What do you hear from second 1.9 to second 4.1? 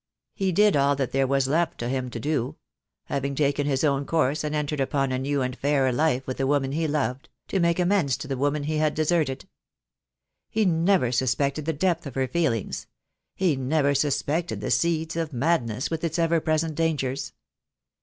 to do— having taken his own